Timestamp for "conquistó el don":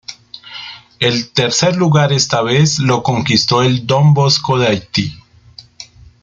3.03-4.15